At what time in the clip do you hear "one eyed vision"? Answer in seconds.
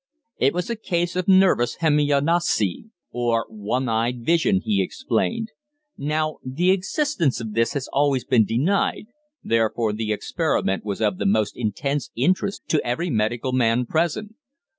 3.49-4.61